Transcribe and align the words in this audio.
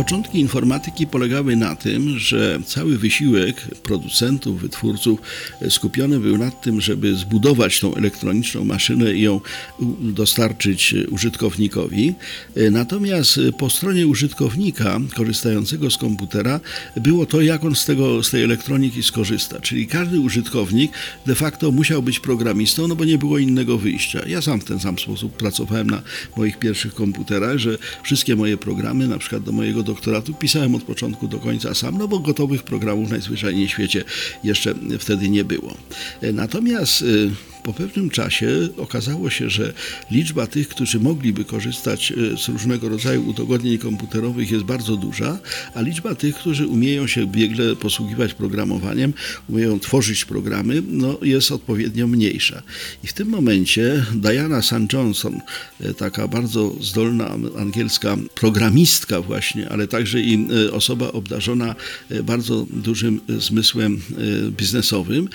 Początki 0.00 0.40
informatyki 0.40 1.06
polegały 1.06 1.56
na 1.56 1.76
tym, 1.76 2.18
że 2.18 2.58
cały 2.66 2.98
wysiłek 2.98 3.60
producentów, 3.82 4.60
wytwórców 4.60 5.20
skupiony 5.68 6.20
był 6.20 6.38
na 6.38 6.50
tym, 6.50 6.80
żeby 6.80 7.14
zbudować 7.14 7.80
tą 7.80 7.94
elektroniczną 7.94 8.64
maszynę 8.64 9.14
i 9.14 9.22
ją 9.22 9.40
dostarczyć 10.00 10.94
użytkownikowi. 11.10 12.14
Natomiast 12.70 13.40
po 13.58 13.70
stronie 13.70 14.06
użytkownika 14.06 15.00
korzystającego 15.16 15.90
z 15.90 15.96
komputera 15.96 16.60
było 16.96 17.26
to, 17.26 17.40
jak 17.40 17.64
on 17.64 17.74
z, 17.74 17.84
tego, 17.84 18.22
z 18.22 18.30
tej 18.30 18.44
elektroniki 18.44 19.02
skorzysta. 19.02 19.60
Czyli 19.60 19.86
każdy 19.86 20.20
użytkownik 20.20 20.92
de 21.26 21.34
facto 21.34 21.70
musiał 21.70 22.02
być 22.02 22.20
programistą, 22.20 22.88
no 22.88 22.96
bo 22.96 23.04
nie 23.04 23.18
było 23.18 23.38
innego 23.38 23.78
wyjścia. 23.78 24.20
Ja 24.26 24.42
sam 24.42 24.60
w 24.60 24.64
ten 24.64 24.80
sam 24.80 24.98
sposób 24.98 25.36
pracowałem 25.36 25.90
na 25.90 26.02
moich 26.36 26.58
pierwszych 26.58 26.94
komputerach, 26.94 27.58
że 27.58 27.78
wszystkie 28.02 28.36
moje 28.36 28.56
programy, 28.56 29.08
na 29.08 29.18
przykład 29.18 29.42
do 29.42 29.52
mojego 29.52 29.82
doktoratu 29.90 30.34
pisałem 30.34 30.74
od 30.74 30.82
początku 30.82 31.28
do 31.28 31.38
końca 31.38 31.74
sam, 31.74 31.98
no 31.98 32.08
bo 32.08 32.18
gotowych 32.18 32.62
programów 32.62 33.10
najzwyczajniej 33.10 33.66
w 33.66 33.70
świecie 33.70 34.04
jeszcze 34.44 34.74
wtedy 34.98 35.28
nie 35.28 35.44
było. 35.44 35.74
Natomiast 36.32 37.02
y, 37.02 37.30
po 37.62 37.72
pewnym 37.72 38.10
czasie 38.10 38.68
okazało 38.76 39.30
się, 39.30 39.50
że 39.50 39.72
liczba 40.10 40.46
tych, 40.46 40.68
którzy 40.68 41.00
mogliby 41.00 41.44
korzystać 41.44 42.12
e, 42.12 42.36
z 42.36 42.48
różnego 42.48 42.88
rodzaju 42.88 43.28
udogodnień 43.28 43.78
komputerowych 43.78 44.50
jest 44.50 44.64
bardzo 44.64 44.96
duża, 44.96 45.38
a 45.74 45.80
liczba 45.80 46.14
tych, 46.14 46.34
którzy 46.36 46.66
umieją 46.66 47.06
się 47.06 47.26
biegle 47.26 47.76
posługiwać 47.76 48.34
programowaniem, 48.34 49.12
umieją 49.48 49.80
tworzyć 49.80 50.24
programy, 50.24 50.82
no, 50.88 51.18
jest 51.22 51.52
odpowiednio 51.52 52.06
mniejsza. 52.06 52.62
I 53.04 53.06
w 53.06 53.12
tym 53.12 53.28
momencie 53.28 54.04
Diana 54.14 54.62
St. 54.62 54.92
Johnson, 54.92 55.40
e, 55.80 55.94
taka 55.94 56.28
bardzo 56.28 56.74
zdolna 56.80 57.30
angielska 57.58 58.16
programistka 58.34 59.20
właśnie, 59.20 59.68
ale 59.68 59.88
także 59.88 60.20
i 60.20 60.46
e, 60.66 60.72
osoba 60.72 61.12
obdarzona 61.12 61.74
bardzo 62.24 62.66
dużym 62.70 63.20
zmysłem 63.38 64.00
biznesowym, 64.50 65.28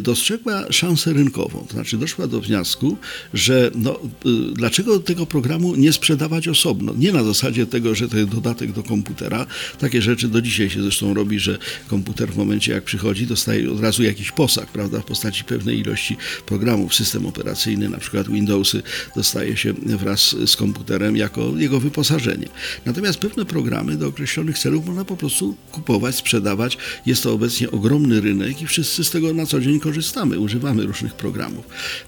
dostrzegła 0.00 0.72
szansę 0.72 1.12
rynkową. 1.12 1.66
To 1.68 1.74
znaczy 1.74 1.96
doszła 1.96 2.26
do 2.26 2.40
wniosku, 2.40 2.98
że 3.34 3.70
no, 3.74 4.00
y, 4.26 4.54
dlaczego 4.54 4.98
tego 5.00 5.26
programu 5.26 5.76
nie 5.76 5.92
sprzedawać 5.92 6.48
osobno? 6.48 6.94
Nie 6.98 7.12
na 7.12 7.24
zasadzie 7.24 7.66
tego, 7.66 7.94
że 7.94 8.08
to 8.08 8.16
jest 8.16 8.30
dodatek 8.30 8.72
do 8.72 8.82
komputera. 8.82 9.46
Takie 9.78 10.02
rzeczy 10.02 10.28
do 10.28 10.42
dzisiaj 10.42 10.70
się 10.70 10.82
zresztą 10.82 11.14
robi, 11.14 11.38
że 11.38 11.58
komputer 11.88 12.32
w 12.32 12.36
momencie 12.36 12.72
jak 12.72 12.84
przychodzi 12.84 13.26
dostaje 13.26 13.72
od 13.72 13.80
razu 13.80 14.02
jakiś 14.02 14.32
posag, 14.32 14.66
prawda, 14.66 15.00
w 15.00 15.04
postaci 15.04 15.44
pewnej 15.44 15.78
ilości 15.78 16.16
programów. 16.46 16.94
System 16.94 17.26
operacyjny, 17.26 17.88
na 17.88 17.98
przykład 17.98 18.28
Windowsy, 18.28 18.82
dostaje 19.16 19.56
się 19.56 19.72
wraz 19.72 20.36
z 20.46 20.56
komputerem 20.56 21.16
jako 21.16 21.52
jego 21.56 21.80
wyposażenie. 21.80 22.48
Natomiast 22.86 23.18
pewne 23.18 23.44
programy 23.44 23.96
do 23.96 24.06
określonych 24.06 24.58
celów 24.58 24.86
można 24.86 25.04
po 25.04 25.16
prostu 25.16 25.56
kupować, 25.72 26.16
sprzedawać. 26.16 26.78
Jest 27.06 27.22
to 27.22 27.32
obecnie 27.32 27.70
ogromny 27.70 28.20
rynek 28.20 28.62
i 28.62 28.66
wszyscy 28.66 29.04
z 29.04 29.10
tego 29.10 29.34
na 29.34 29.46
co 29.46 29.60
dzień 29.60 29.80
korzystamy, 29.80 30.38
używamy 30.38 30.86
różnych 30.86 31.14
programów. 31.14 31.57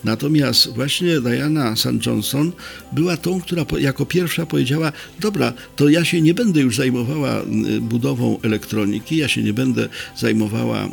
Natomiast 0.04 0.68
właśnie 0.74 1.20
Diana 1.20 1.76
St. 1.76 2.06
Johnson 2.06 2.52
była 2.92 3.16
tą, 3.16 3.40
która 3.40 3.66
jako 3.78 4.06
pierwsza 4.06 4.46
powiedziała: 4.46 4.92
Dobra, 5.20 5.52
to 5.76 5.88
ja 5.88 6.04
się 6.04 6.20
nie 6.20 6.34
będę 6.34 6.60
już 6.60 6.76
zajmowała 6.76 7.42
budową 7.80 8.38
elektroniki, 8.42 9.16
ja 9.16 9.28
się 9.28 9.42
nie 9.42 9.52
będę 9.52 9.88
zajmowała 10.16 10.88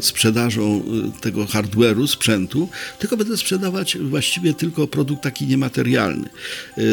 sprzedażą 0.00 0.82
tego 1.20 1.44
hardware'u, 1.44 2.06
sprzętu, 2.06 2.68
tylko 2.98 3.16
będę 3.16 3.36
sprzedawać 3.36 3.98
właściwie 3.98 4.54
tylko 4.54 4.86
produkt 4.86 5.22
taki 5.22 5.46
niematerialny. 5.46 6.28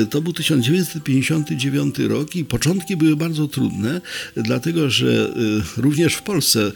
To 0.09 0.22
był 0.22 0.34
1959 0.34 2.00
rok 2.00 2.36
i 2.36 2.45
początki 2.45 2.98
były 2.98 3.16
bardzo 3.16 3.48
trudne, 3.48 4.02
dlatego 4.36 4.89
że 4.89 5.33
również 5.78 6.16
w 6.16 6.22
Polsce 6.22 6.72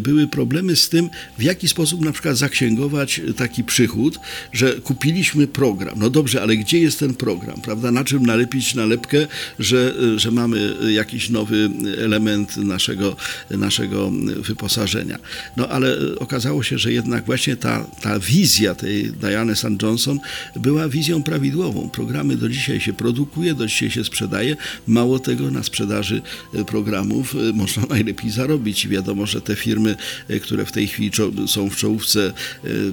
były 0.00 0.26
problemy 0.28 0.76
z 0.76 0.88
tym, 0.88 1.10
w 1.38 1.42
jaki 1.42 1.68
sposób 1.68 2.00
na 2.00 2.12
przykład 2.12 2.36
zaksięgować 2.36 3.20
taki 3.36 3.59
taki 3.60 3.64
przychód, 3.64 4.20
że 4.52 4.72
kupiliśmy 4.74 5.46
program. 5.46 5.94
No 5.98 6.10
dobrze, 6.10 6.42
ale 6.42 6.56
gdzie 6.56 6.78
jest 6.78 6.98
ten 6.98 7.14
program, 7.14 7.60
prawda? 7.60 7.90
Na 7.90 8.04
czym 8.04 8.26
nalepić 8.26 8.74
nalepkę, 8.74 9.26
że, 9.58 9.94
że 10.16 10.30
mamy 10.30 10.76
jakiś 10.92 11.30
nowy 11.30 11.70
element 11.98 12.56
naszego, 12.56 13.16
naszego 13.50 14.10
wyposażenia. 14.36 15.18
No 15.56 15.68
ale 15.68 15.96
okazało 16.18 16.62
się, 16.62 16.78
że 16.78 16.92
jednak 16.92 17.24
właśnie 17.26 17.56
ta, 17.56 17.84
ta 18.02 18.18
wizja 18.18 18.74
tej 18.74 19.12
Diane 19.12 19.56
St. 19.56 19.82
Johnson 19.82 20.18
była 20.56 20.88
wizją 20.88 21.22
prawidłową. 21.22 21.90
Programy 21.90 22.36
do 22.36 22.48
dzisiaj 22.48 22.80
się 22.80 22.92
produkuje, 22.92 23.54
do 23.54 23.66
dzisiaj 23.66 23.90
się 23.90 24.04
sprzedaje. 24.04 24.56
Mało 24.86 25.18
tego, 25.18 25.50
na 25.50 25.62
sprzedaży 25.62 26.22
programów 26.66 27.34
można 27.54 27.82
najlepiej 27.94 28.30
zarobić. 28.30 28.88
Wiadomo, 28.88 29.26
że 29.26 29.40
te 29.40 29.56
firmy, 29.56 29.96
które 30.42 30.66
w 30.66 30.72
tej 30.72 30.86
chwili 30.86 31.10
są 31.46 31.70
w 31.70 31.76
czołówce 31.76 32.32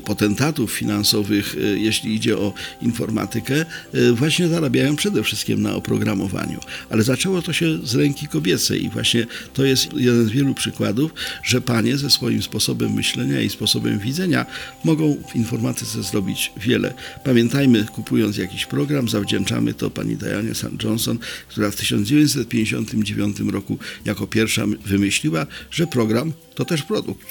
potentatów, 0.05 0.56
finansowych, 0.65 1.55
e, 1.55 1.77
jeśli 1.77 2.15
idzie 2.15 2.37
o 2.37 2.53
informatykę, 2.81 3.65
e, 3.93 4.11
właśnie 4.11 4.47
zarabiają 4.47 4.95
przede 4.95 5.23
wszystkim 5.23 5.61
na 5.61 5.75
oprogramowaniu. 5.75 6.59
Ale 6.89 7.03
zaczęło 7.03 7.41
to 7.41 7.53
się 7.53 7.79
z 7.83 7.95
ręki 7.95 8.27
kobiecej 8.27 8.85
i 8.85 8.89
właśnie 8.89 9.25
to 9.53 9.65
jest 9.65 9.93
jeden 9.93 10.25
z 10.27 10.31
wielu 10.31 10.53
przykładów, 10.53 11.13
że 11.43 11.61
panie 11.61 11.97
ze 11.97 12.09
swoim 12.09 12.43
sposobem 12.43 12.93
myślenia 12.93 13.41
i 13.41 13.49
sposobem 13.49 13.99
widzenia 13.99 14.45
mogą 14.83 15.17
w 15.31 15.35
informatyce 15.35 16.03
zrobić 16.03 16.51
wiele. 16.57 16.93
Pamiętajmy, 17.23 17.85
kupując 17.85 18.37
jakiś 18.37 18.65
program, 18.65 19.09
zawdzięczamy 19.09 19.73
to 19.73 19.89
pani 19.89 20.15
Dianie 20.15 20.55
St. 20.55 20.83
Johnson, 20.83 21.19
która 21.47 21.71
w 21.71 21.75
1959 21.75 23.39
roku 23.39 23.77
jako 24.05 24.27
pierwsza 24.27 24.65
wymyśliła, 24.85 25.45
że 25.71 25.87
program 25.87 26.33
to 26.55 26.65
też 26.65 26.83
produkt. 26.83 27.27